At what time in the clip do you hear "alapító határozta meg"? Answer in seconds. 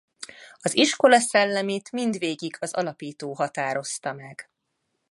2.73-4.49